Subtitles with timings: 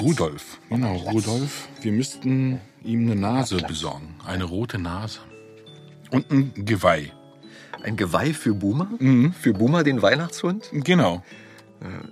[0.00, 1.68] Rudolf, genau, Rudolf.
[1.80, 4.14] Wir müssten ihm eine Nase besorgen.
[4.24, 5.20] Eine rote Nase.
[6.10, 7.12] Und ein Geweih.
[7.82, 8.88] Ein Geweih für Boomer?
[8.98, 9.32] Mhm.
[9.32, 10.70] Für Boomer, den Weihnachtshund?
[10.72, 11.22] Genau.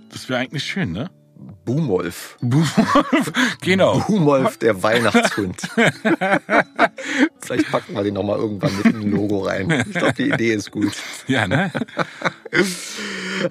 [0.09, 1.09] Das wäre eigentlich schön, ne?
[1.65, 2.37] Boomolf.
[2.41, 3.31] Boomolf,
[3.61, 3.99] genau.
[3.99, 5.61] Boomolf, der Weihnachtshund.
[7.39, 9.85] Vielleicht packen wir den nochmal irgendwann mit dem Logo rein.
[9.87, 10.93] Ich glaube, die Idee ist gut.
[11.27, 11.71] Ja, ne?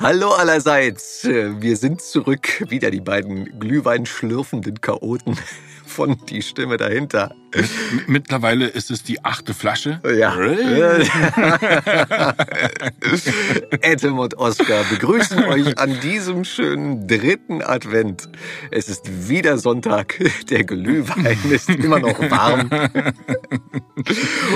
[0.00, 1.24] Hallo allerseits.
[1.24, 2.64] Wir sind zurück.
[2.68, 5.38] Wieder die beiden Glühwein schlürfenden Chaoten
[5.96, 7.34] von Die Stimme dahinter.
[8.06, 10.02] Mittlerweile ist es die achte Flasche.
[10.04, 10.36] Ja.
[13.82, 18.28] Adam und Oskar begrüßen euch an diesem schönen dritten Advent.
[18.70, 20.22] Es ist wieder Sonntag.
[20.50, 22.68] Der Glühwein ist immer noch warm.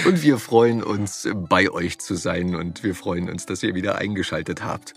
[0.05, 2.55] Und wir freuen uns, bei euch zu sein.
[2.55, 4.93] Und wir freuen uns, dass ihr wieder eingeschaltet habt.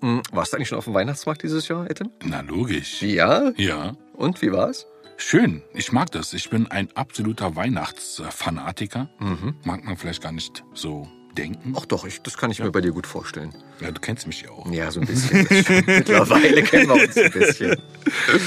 [0.00, 2.08] Hm, warst du eigentlich schon auf dem Weihnachtsmarkt dieses Jahr, Adam?
[2.22, 3.02] Na, logisch.
[3.02, 3.50] Ja?
[3.56, 3.96] Ja.
[4.12, 4.86] Und wie war's?
[5.24, 6.34] Schön, ich mag das.
[6.34, 9.08] Ich bin ein absoluter Weihnachtsfanatiker.
[9.18, 9.54] Mhm.
[9.64, 11.74] Mag man vielleicht gar nicht so denken.
[11.78, 13.54] Ach doch, ich, das kann ich mir bei dir gut vorstellen.
[13.80, 14.70] Ja, du kennst mich ja auch.
[14.70, 15.46] Ja, so ein bisschen.
[15.86, 17.76] Mittlerweile kennen wir uns ein bisschen.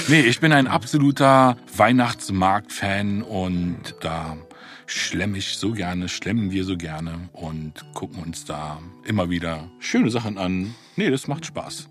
[0.06, 4.36] Nee, ich bin ein absoluter Weihnachtsmarkt-Fan und da
[4.86, 10.10] schlemme ich so gerne, schlemmen wir so gerne und gucken uns da immer wieder schöne
[10.10, 10.74] Sachen an.
[10.96, 11.88] Nee, das macht Spaß.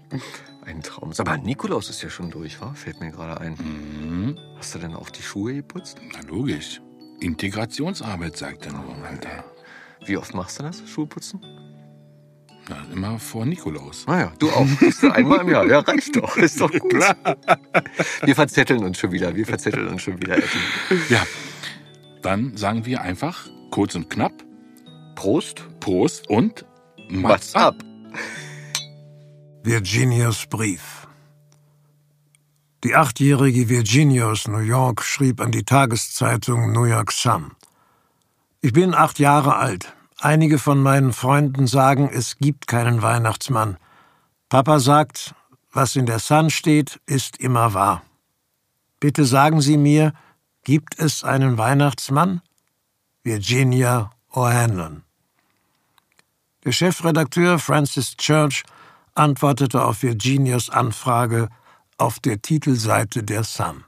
[0.66, 1.14] Ein Traum.
[1.24, 2.74] Mal, Nikolaus ist ja schon durch, wa?
[2.74, 3.54] Fällt mir gerade ein.
[3.54, 4.38] Mhm.
[4.58, 5.98] Hast du denn auch die Schuhe geputzt?
[6.14, 6.82] Na logisch.
[7.20, 9.44] Integrationsarbeit, sagt er nur, Alter.
[10.06, 11.40] Wie oft machst du das, Schuhe putzen?
[12.68, 14.06] Na, immer vor Nikolaus.
[14.08, 14.68] Naja, du auch.
[15.12, 15.68] Einmal im Jahr.
[15.68, 16.36] Ja, reicht doch.
[16.36, 16.90] Ist doch gut.
[16.90, 17.16] Klar.
[18.24, 19.36] Wir verzetteln uns schon wieder.
[19.36, 20.40] Wir verzetteln uns schon wieder.
[21.10, 21.26] Ja,
[22.26, 24.34] dann sagen wir einfach kurz und knapp
[25.16, 25.64] Prost.
[25.80, 26.66] Prost und
[27.10, 27.76] What's up?
[29.64, 31.08] Virginias Brief.
[32.84, 37.52] Die achtjährige Virginia aus New York schrieb an die Tageszeitung New York Sun.
[38.62, 39.94] Ich bin acht Jahre alt.
[40.20, 43.78] Einige von meinen Freunden sagen, es gibt keinen Weihnachtsmann.
[44.50, 45.36] Papa sagt,
[45.72, 48.02] was in der Sun steht, ist immer wahr.
[49.00, 50.14] Bitte sagen Sie mir,
[50.66, 52.42] gibt es einen Weihnachtsmann?
[53.24, 55.04] Virginia O'Hanlon.
[56.66, 58.64] Der Chefredakteur Francis Church
[59.14, 61.50] antwortete auf Virginias Anfrage
[61.98, 63.86] auf der Titelseite der Sun.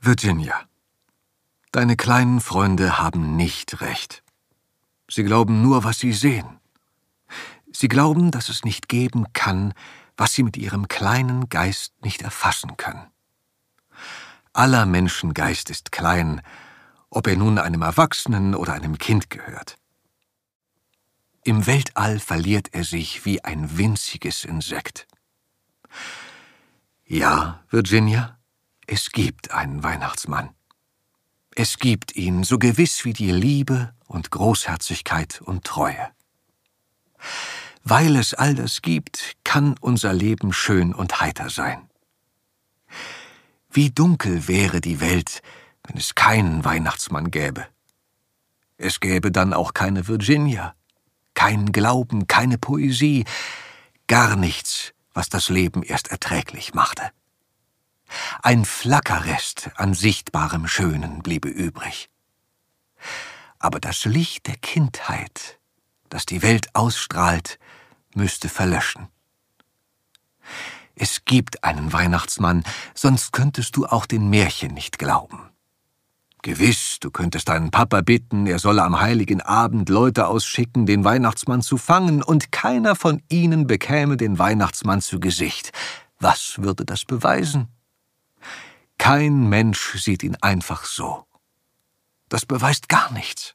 [0.00, 0.54] Virginia,
[1.72, 4.22] deine kleinen Freunde haben nicht recht.
[5.10, 6.60] Sie glauben nur, was sie sehen.
[7.72, 9.74] Sie glauben, dass es nicht geben kann,
[10.16, 13.10] was sie mit ihrem kleinen Geist nicht erfassen können.
[14.54, 16.40] Aller Menschengeist ist klein,
[17.10, 19.76] ob er nun einem Erwachsenen oder einem Kind gehört.
[21.42, 25.08] Im Weltall verliert er sich wie ein winziges Insekt.
[27.04, 28.38] Ja, Virginia,
[28.86, 30.50] es gibt einen Weihnachtsmann.
[31.56, 36.12] Es gibt ihn so gewiss wie die Liebe und Großherzigkeit und Treue.
[37.82, 41.90] Weil es all das gibt, kann unser Leben schön und heiter sein.
[43.74, 45.42] Wie dunkel wäre die Welt,
[45.82, 47.66] wenn es keinen Weihnachtsmann gäbe.
[48.76, 50.76] Es gäbe dann auch keine Virginia,
[51.34, 53.24] kein Glauben, keine Poesie,
[54.06, 57.10] gar nichts, was das Leben erst erträglich machte.
[58.44, 62.08] Ein Flackerrest an sichtbarem Schönen bliebe übrig.
[63.58, 65.58] Aber das Licht der Kindheit,
[66.10, 67.58] das die Welt ausstrahlt,
[68.14, 69.08] müsste verlöschen.
[70.96, 75.50] Es gibt einen Weihnachtsmann, sonst könntest du auch den Märchen nicht glauben.
[76.42, 81.62] Gewiss, du könntest deinen Papa bitten, er solle am heiligen Abend Leute ausschicken, den Weihnachtsmann
[81.62, 85.72] zu fangen, und keiner von ihnen bekäme den Weihnachtsmann zu Gesicht.
[86.20, 87.68] Was würde das beweisen?
[88.98, 91.26] Kein Mensch sieht ihn einfach so.
[92.28, 93.54] Das beweist gar nichts.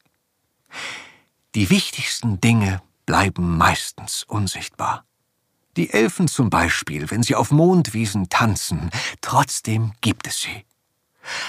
[1.55, 5.05] Die wichtigsten Dinge bleiben meistens unsichtbar.
[5.79, 8.89] Die Elfen zum Beispiel, wenn sie auf Mondwiesen tanzen,
[9.21, 10.65] trotzdem gibt es sie.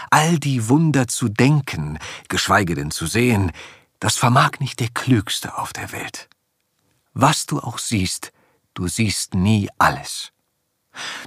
[0.08, 3.50] All die Wunder zu denken, geschweige denn zu sehen,
[3.98, 6.28] das vermag nicht der Klügste auf der Welt.
[7.12, 8.30] Was du auch siehst,
[8.74, 10.30] du siehst nie alles.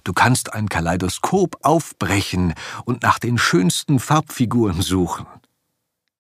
[0.06, 2.54] Du kannst ein Kaleidoskop aufbrechen
[2.86, 5.26] und nach den schönsten Farbfiguren suchen.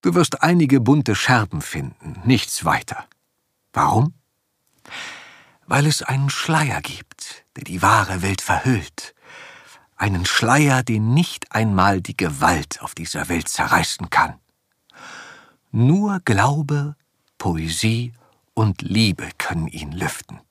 [0.02, 3.06] Du wirst einige bunte Scherben finden, nichts weiter.
[3.72, 4.16] Warum?
[5.74, 9.16] Weil es einen Schleier gibt, der die wahre Welt verhüllt,
[9.96, 14.40] einen Schleier, den nicht einmal die Gewalt auf dieser Welt zerreißen kann.
[15.72, 16.96] Nur Glaube,
[17.40, 18.14] Poesie
[18.54, 20.42] und Liebe können ihn lüften.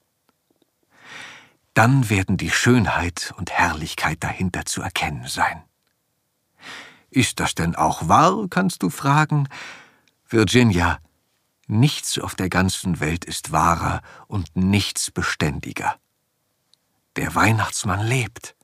[1.73, 5.63] Dann werden die Schönheit und Herrlichkeit dahinter zu erkennen sein.
[7.11, 9.49] Ist das denn auch wahr, kannst du fragen?
[10.29, 10.99] Virginia,
[11.67, 15.97] nichts auf der ganzen Welt ist wahrer und nichts beständiger.
[17.17, 18.55] Der Weihnachtsmann lebt.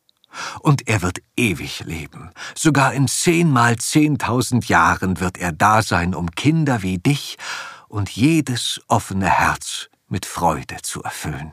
[0.60, 2.30] Und er wird ewig leben.
[2.54, 7.38] Sogar in zehnmal zehntausend Jahren wird er da sein, um Kinder wie dich
[7.88, 11.52] und jedes offene Herz mit Freude zu erfüllen.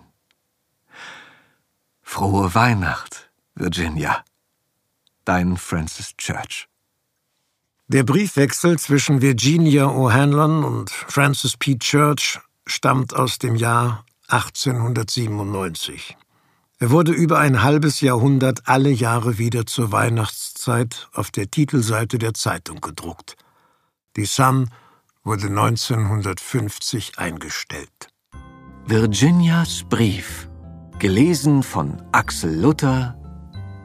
[2.01, 4.23] Frohe Weihnacht, Virginia.
[5.23, 6.67] Dein Francis Church.
[7.87, 11.77] Der Briefwechsel zwischen Virginia O'Hanlon und Francis P.
[11.77, 16.17] Church stammt aus dem Jahr 1897.
[16.79, 22.33] Er wurde über ein halbes Jahrhundert alle Jahre wieder zur Weihnachtszeit auf der Titelseite der
[22.33, 23.35] Zeitung gedruckt.
[24.15, 24.71] Die Sun
[25.23, 28.07] wurde 1950 eingestellt.
[28.87, 30.49] Virginias Brief,
[30.97, 33.15] gelesen von Axel Luther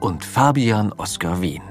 [0.00, 1.69] und Fabian Oskar Wien.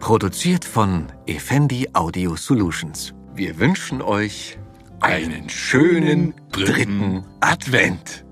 [0.00, 3.14] Produziert von Effendi Audio Solutions.
[3.34, 4.58] Wir wünschen euch
[5.00, 8.24] einen schönen dritten Advent.